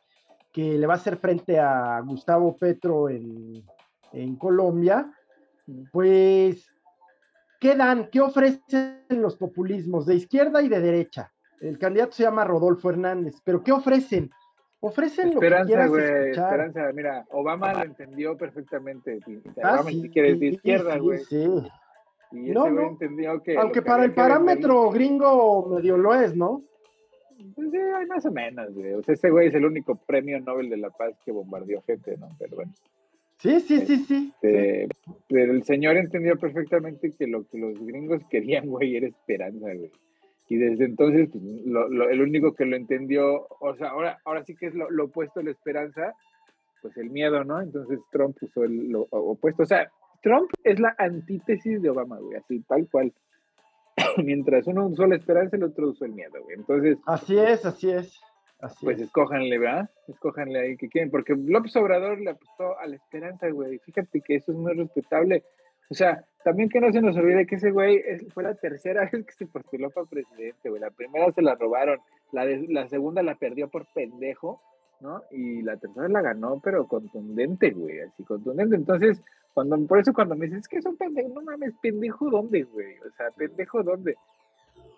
[0.53, 3.63] que le va a hacer frente a Gustavo Petro en,
[4.13, 5.11] en Colombia,
[5.93, 6.71] pues,
[7.61, 8.09] ¿qué dan?
[8.11, 11.33] ¿Qué ofrecen los populismos de izquierda y de derecha?
[11.61, 14.31] El candidato se llama Rodolfo Hernández, pero ¿qué ofrecen?
[14.81, 19.21] Ofrecen lo que quieras Esperanza, mira, Obama lo entendió perfectamente.
[19.63, 21.19] Ah, Obama sí, quiere de izquierda, güey.
[21.25, 21.47] Sí,
[22.33, 22.89] Y no, no.
[22.89, 23.59] entendió que.
[23.59, 26.63] Aunque para el parámetro gringo medio lo es, ¿no?
[27.55, 28.95] Pues sí, hay más o menos, güey.
[28.95, 32.17] O sea, ese güey es el único premio Nobel de la Paz que bombardeó gente,
[32.17, 32.29] ¿no?
[32.39, 32.73] Pero bueno.
[33.41, 34.33] Sí, sí, sí, sí.
[34.35, 34.89] Este,
[35.29, 39.91] pero el señor entendió perfectamente que lo que los gringos querían, güey, era esperanza, güey.
[40.49, 41.43] Y desde entonces, pues,
[42.11, 45.45] el único que lo entendió, o sea, ahora, ahora sí que es lo, opuesto a
[45.45, 46.13] la esperanza,
[46.83, 47.61] pues el miedo, ¿no?
[47.61, 49.63] Entonces Trump puso el, lo opuesto.
[49.63, 49.91] O sea,
[50.23, 53.13] Trump es la antítesis de Obama, güey, así, tal cual.
[54.25, 56.57] Mientras uno usó la esperanza, el otro usó el miedo, güey.
[56.57, 56.99] Entonces.
[57.07, 58.21] Así es, así es
[58.81, 59.91] pues escójanle, ¿verdad?
[60.09, 63.79] Escójanle ahí que quieren, porque López Obrador le apostó a la esperanza, güey.
[63.79, 65.45] Fíjate que eso es muy respetable.
[65.91, 69.25] O sea, también que no se nos olvide que ese güey fue la tercera vez
[69.27, 70.81] que se postuló para presidente, güey.
[70.81, 71.99] La primera se la robaron,
[72.33, 74.61] la, la segunda la perdió por pendejo,
[75.01, 75.23] ¿no?
[75.31, 78.77] Y la tercera la ganó, pero contundente, güey, así contundente.
[78.77, 79.23] Entonces,
[79.55, 82.63] cuando, por eso cuando me dices, es que es un pendejo, no mames, pendejo, ¿dónde,
[82.63, 82.99] güey?
[82.99, 84.17] O sea, pendejo, ¿dónde?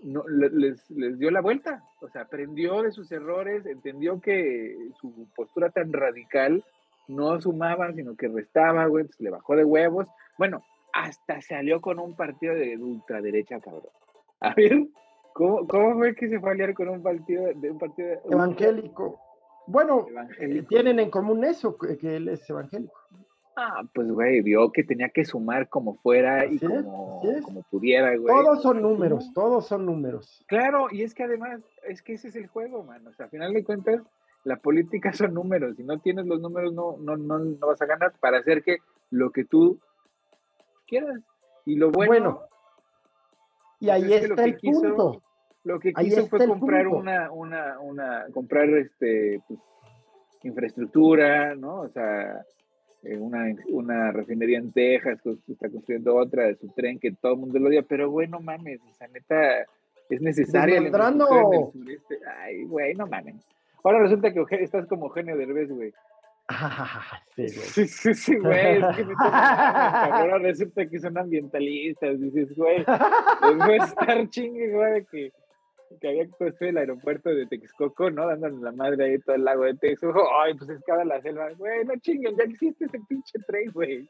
[0.03, 5.29] No, les, les, dio la vuelta, o sea, aprendió de sus errores, entendió que su
[5.35, 6.65] postura tan radical
[7.09, 10.07] no sumaba, sino que restaba, güey, le bajó de huevos.
[10.39, 13.91] Bueno, hasta salió con un partido de ultraderecha, cabrón.
[14.41, 14.87] A ver,
[15.33, 19.21] ¿cómo, cómo fue que se fue a aliar con un partido de un partido evangélico?
[19.67, 20.07] Bueno,
[20.69, 22.99] tienen en común eso, que él es evangélico.
[23.57, 28.35] Ah, pues, güey, vio que tenía que sumar como fuera y como, como, pudiera, güey.
[28.35, 30.43] Todos son números, todos son números.
[30.47, 33.07] Claro, y es que además, es que ese es el juego, man.
[33.07, 34.03] O sea, al final de cuentas,
[34.45, 35.77] la política son números.
[35.77, 38.79] Si no tienes los números, no, no, no, no vas a ganar para hacer que
[39.11, 39.79] lo que tú
[40.87, 41.21] quieras.
[41.67, 42.13] Y lo bueno.
[42.13, 42.53] bueno
[43.83, 45.23] y pues ahí está el punto.
[45.65, 49.59] Lo que quiso fue comprar una, una, una, comprar este, pues,
[50.45, 51.81] infraestructura, ¿no?
[51.81, 52.45] O sea,
[53.03, 57.41] eh, una, una refinería en Texas, está construyendo otra de su tren que todo el
[57.41, 59.67] mundo lo odia, pero bueno, mames, esa neta
[60.09, 61.11] es necesaria la
[61.73, 62.19] sureste.
[62.39, 63.45] Ay, güey, no mames.
[63.83, 65.93] Ahora resulta que estás como genio de revés, güey.
[67.37, 67.89] sí, güey.
[67.89, 68.79] Sí, sí, güey.
[68.79, 72.21] Es que me ahora resulta que son ambientalistas.
[72.21, 72.85] Dices, güey,
[73.69, 75.33] les estar chingue, güey, que
[76.01, 78.27] que había construido el aeropuerto de Texcoco, ¿no?
[78.27, 80.27] Dándole la madre ahí todo el lago de Texcoco.
[80.43, 81.51] Ay, pues es que la selva.
[81.57, 84.09] Güey, no chinguen, ya existe ese pinche tren, güey.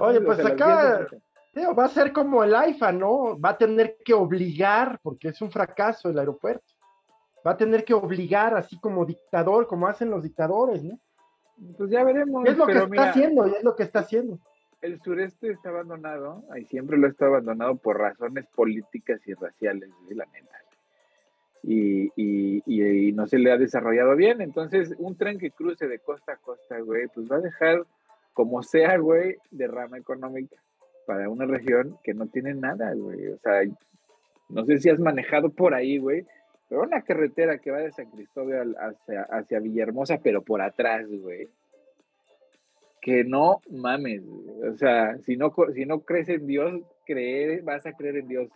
[0.00, 1.06] Oye, pues acá
[1.52, 3.38] tío, va a ser como el AIFA, ¿no?
[3.40, 6.64] Va a tener que obligar, porque es un fracaso el aeropuerto.
[7.46, 10.98] Va a tener que obligar, así como dictador, como hacen los dictadores, ¿no?
[11.78, 12.44] Pues ya veremos.
[12.46, 14.38] Es lo que está haciendo, es lo que está haciendo.
[14.80, 20.26] El sureste está abandonado, y siempre lo está abandonado por razones políticas y raciales, la
[20.26, 20.63] neta
[21.66, 24.40] y, no se le ha desarrollado bien.
[24.40, 27.84] Entonces, un tren que cruce de costa a costa, güey, pues va a dejar,
[28.32, 30.56] como sea, güey, derrama económica
[31.06, 33.28] para una región que no tiene nada, güey.
[33.28, 33.60] O sea,
[34.48, 36.26] no sé si has manejado por ahí, güey,
[36.68, 41.48] pero una carretera que va de San Cristóbal hacia, hacia Villahermosa, pero por atrás, güey.
[43.00, 44.22] Que no mames,
[44.66, 48.48] o sea, si no, si no crees en Dios, creer, vas a creer en Dios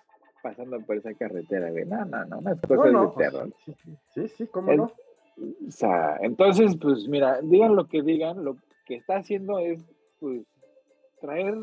[0.42, 1.84] pasando por esa carretera, güey.
[1.84, 3.50] No, no, no, unas cosas de pues, terror.
[4.14, 4.92] Sí, sí, cómo no.
[5.66, 9.84] O sea, entonces, pues mira, digan lo que digan, lo que está haciendo es,
[10.18, 10.42] pues,
[11.20, 11.54] traer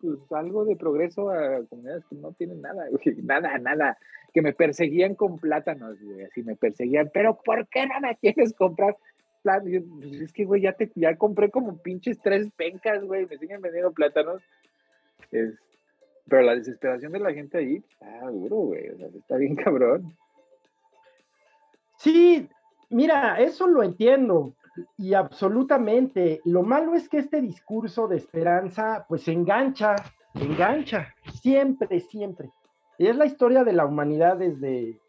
[0.00, 3.98] pues, algo de progreso a comunidades que no tienen nada, güey, nada, nada,
[4.34, 8.52] que me perseguían con plátanos, güey, así me perseguían, pero ¿por qué no me quieres
[8.54, 8.96] comprar?
[9.42, 9.82] plátanos?
[10.00, 13.60] Pues, es que, güey, ya, te, ya compré como pinches tres pencas, güey, me siguen
[13.60, 14.42] vendiendo plátanos.
[15.30, 15.54] Es,
[16.28, 18.86] Pero la desesperación de la gente ahí está duro, güey.
[19.14, 20.16] Está bien cabrón.
[21.98, 22.48] Sí,
[22.90, 24.54] mira, eso lo entiendo
[24.96, 26.40] y absolutamente.
[26.44, 29.96] Lo malo es que este discurso de esperanza, pues engancha,
[30.34, 32.50] engancha, siempre, siempre.
[32.98, 35.00] Y es la historia de la humanidad desde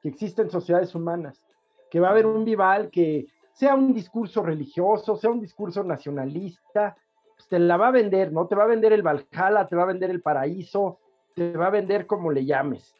[0.00, 1.44] que existen sociedades humanas,
[1.90, 6.96] que va a haber un vival que sea un discurso religioso, sea un discurso nacionalista,
[7.42, 8.46] pues te la va a vender, ¿no?
[8.46, 10.98] Te va a vender el Valhalla, te va a vender el paraíso,
[11.34, 12.94] te va a vender como le llames.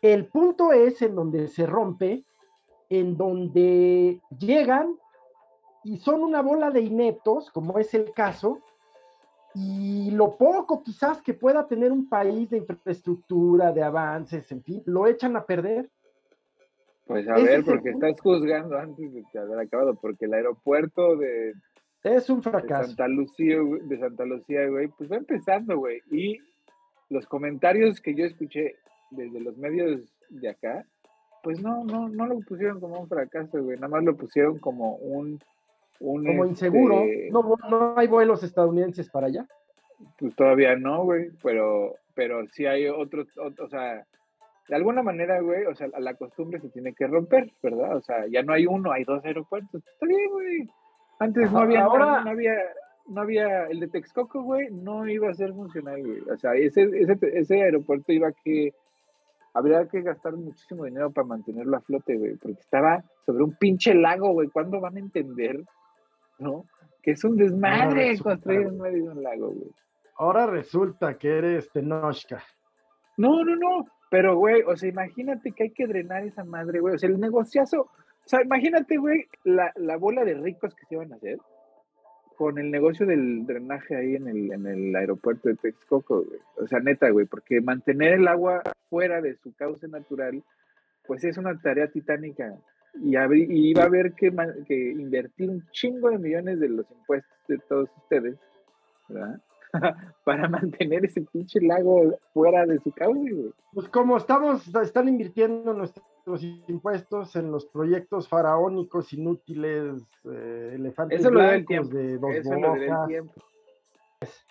[0.00, 2.24] El punto es en donde se rompe,
[2.90, 4.96] en donde llegan
[5.84, 8.60] y son una bola de ineptos, como es el caso,
[9.54, 14.82] y lo poco quizás que pueda tener un país de infraestructura, de avances, en fin,
[14.86, 15.88] lo echan a perder.
[17.06, 21.54] Pues a ver, porque estás juzgando antes de haber acabado, porque el aeropuerto de,
[22.02, 22.82] es un fracaso.
[22.82, 26.00] De Santa Lucía, de Santa Lucía, güey, pues va empezando, güey.
[26.10, 26.38] Y
[27.08, 28.76] los comentarios que yo escuché
[29.10, 30.84] desde los medios de acá,
[31.42, 33.76] pues no, no, no lo pusieron como un fracaso, güey.
[33.76, 35.40] Nada más lo pusieron como un
[35.98, 37.02] como inseguro.
[37.02, 39.46] Este, no, no hay vuelos estadounidenses para allá.
[40.18, 44.04] Pues todavía no, güey, pero, pero sí hay otros, o sea,
[44.68, 47.96] de alguna manera, güey, o sea, la costumbre se tiene que romper, ¿verdad?
[47.96, 49.82] O sea, ya no hay uno, hay dos aeropuertos.
[49.86, 50.70] Está bien, güey.
[51.22, 52.24] Antes no había, ahora...
[52.24, 52.54] no, había,
[53.06, 56.20] no había, el de Texcoco, güey, no iba a ser funcional, güey.
[56.20, 58.72] O sea, ese, ese, ese aeropuerto iba a que,
[59.54, 63.94] habría que gastar muchísimo dinero para mantenerlo a flote, güey, porque estaba sobre un pinche
[63.94, 64.48] lago, güey.
[64.48, 65.62] ¿Cuándo van a entender
[66.38, 66.66] ¿no?
[67.02, 69.70] Que es un desmadre construir en medio de un lago, güey.
[70.16, 72.42] Ahora resulta que eres Tenochca.
[73.16, 73.86] No, no, no.
[74.10, 76.94] Pero, güey, o sea, imagínate que hay que drenar esa madre, güey.
[76.94, 77.88] O sea, el negociazo.
[78.24, 81.38] O sea, imagínate, güey, la, bola de ricos que se iban a hacer
[82.36, 86.40] con el negocio del drenaje ahí en el, en el aeropuerto de Texcoco, güey.
[86.56, 90.42] O sea, neta, güey, porque mantener el agua fuera de su cauce natural,
[91.06, 92.56] pues es una tarea titánica
[92.94, 94.32] y, iba a haber que,
[94.66, 98.36] que, invertir un chingo de millones de los impuestos de todos ustedes,
[99.08, 99.40] ¿verdad?
[100.24, 103.52] Para mantener ese pinche lago fuera de su cauce, güey.
[103.72, 105.72] Pues como estamos, están invirtiendo
[106.24, 112.30] nuestros impuestos en los proyectos faraónicos inútiles, eh, elefantes Eso blancos de dos
[114.20, 114.44] Eso.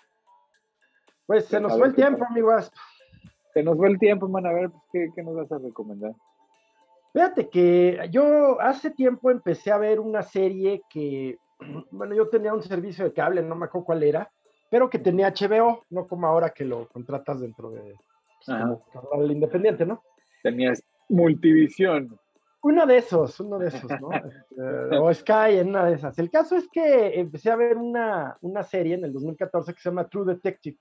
[1.26, 2.70] Pues se nos fue el tiempo, amigos.
[3.54, 4.46] Se nos fue el tiempo, man.
[4.46, 6.12] A ver, pues, ¿qué, ¿qué nos vas a recomendar?
[7.12, 11.38] Fíjate que yo hace tiempo empecé a ver una serie que,
[11.90, 14.30] bueno, yo tenía un servicio de cable, no me acuerdo cuál era,
[14.70, 17.94] pero que tenía HBO, no como ahora que lo contratas dentro de
[18.44, 20.02] pues, independiente, ¿no?
[20.42, 20.82] Tenías
[21.12, 22.18] multivisión.
[22.62, 24.10] Uno de esos, uno de esos, ¿no?
[24.52, 26.18] Este, o Sky en una de esas.
[26.18, 29.88] El caso es que empecé a ver una, una serie en el 2014 que se
[29.88, 30.76] llama True Detective.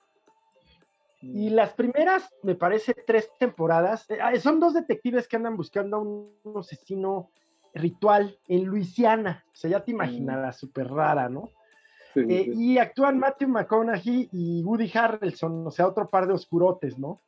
[1.21, 1.53] Y mm.
[1.53, 5.99] las primeras, me parece, tres temporadas, eh, ah, son dos detectives que andan buscando a
[6.01, 7.31] un, asesino
[7.73, 9.43] ritual en Luisiana.
[9.47, 9.95] O sea, ya te mm.
[9.95, 11.49] imaginarás, súper rara, ¿no?
[12.15, 17.21] Eh, y actúan Matthew McConaughey y Woody Harrelson, o sea, otro par de oscurotes, ¿no?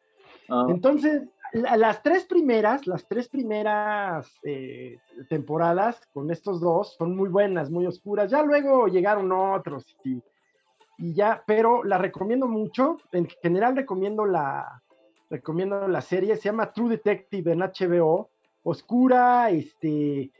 [0.49, 0.65] Ah.
[0.69, 4.97] Entonces, las tres primeras, las tres primeras eh,
[5.29, 8.31] temporadas con estos dos son muy buenas, muy oscuras.
[8.31, 10.21] Ya luego llegaron otros y
[10.97, 12.97] y ya, pero la recomiendo mucho.
[13.11, 14.81] En general recomiendo la,
[15.29, 18.29] recomiendo la serie, se llama True Detective en HBO,
[18.63, 20.31] oscura, este,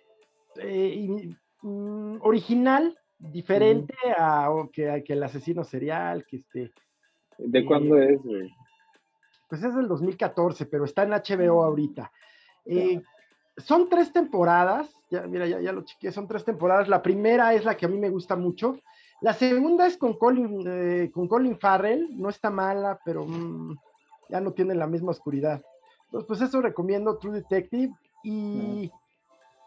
[0.58, 6.71] eh, mm, original, diferente a, que, que, el asesino serial, que este.
[7.38, 8.19] ¿De eh, cuándo es,
[9.53, 12.11] Pues es del 2014, pero está en HBO ahorita.
[12.65, 12.99] Eh,
[13.55, 16.87] son tres temporadas, ya, mira, ya, ya lo chequeé, son tres temporadas.
[16.87, 18.79] La primera es la que a mí me gusta mucho,
[19.21, 23.77] la segunda es con Colin, eh, con Colin Farrell, no está mala, pero mm,
[24.29, 25.63] ya no tiene la misma oscuridad.
[26.05, 28.91] Entonces, pues eso recomiendo True Detective y,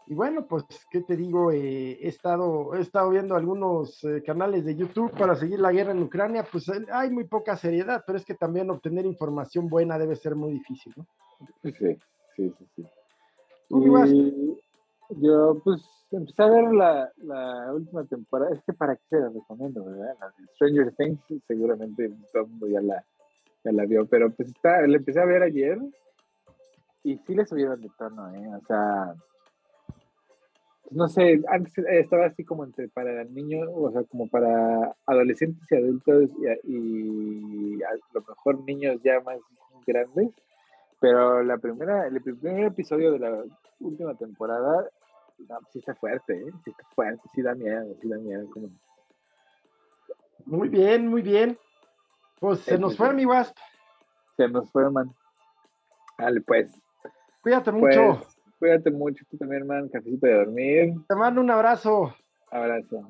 [0.09, 1.51] y bueno, pues, ¿qué te digo?
[1.51, 5.93] Eh, he, estado, he estado viendo algunos eh, canales de YouTube para seguir la guerra
[5.93, 10.15] en Ucrania, pues hay muy poca seriedad, pero es que también obtener información buena debe
[10.15, 11.07] ser muy difícil, ¿no?
[11.63, 11.73] Sí,
[12.37, 12.87] sí, sí, sí.
[15.11, 18.55] Yo, pues, empecé a ver la, la, última temporada.
[18.55, 20.15] Es que para qué se la recomiendo, ¿verdad?
[20.21, 23.05] La de Stranger Things, seguramente todo el mundo ya la,
[23.65, 25.79] ya la vio, pero pues está, la empecé a ver ayer
[27.03, 28.49] y sí le subieron de tono, ¿eh?
[28.57, 29.15] O sea,
[30.91, 35.75] no sé, antes estaba así como entre para niños, o sea, como para adolescentes y
[35.77, 36.31] adultos
[36.65, 39.39] y, y a lo mejor niños ya más
[39.87, 40.31] grandes.
[41.01, 43.45] Pero la primera, el primer episodio de la
[43.81, 44.89] última temporada
[45.39, 46.53] no, sí está fuerte, ¿eh?
[46.65, 48.49] Sí está fuerte, sí da miedo, sí da miedo.
[50.47, 51.59] Muy bien, muy bien.
[52.41, 53.57] Pues se nos fue mi Wasp.
[54.37, 55.15] Se nos fue, man.
[56.19, 56.81] Dale, pues.
[57.43, 58.19] Cuídate mucho.
[58.19, 58.36] Pues,
[58.67, 59.89] cuídate mucho, tú también, man.
[59.89, 60.95] Cafecito de dormir.
[61.09, 62.15] Te mando un abrazo.
[62.51, 63.09] Abrazo.